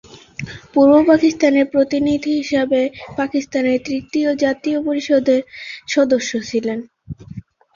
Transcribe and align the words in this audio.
পুর্ব 0.73 0.93
পাকিস্তানের 1.09 1.65
প্রতিনিধি 1.73 2.31
হিসাবে 2.39 2.81
পাকিস্তানের 3.17 3.77
তৃতীয় 3.87 4.29
জাতীয় 4.43 4.77
পরিষদের 4.87 5.41
সদস্য 5.87 6.31
ছিলেন। 6.49 6.79